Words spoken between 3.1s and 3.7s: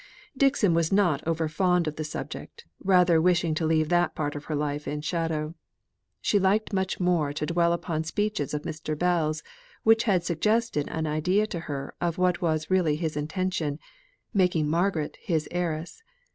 wishing to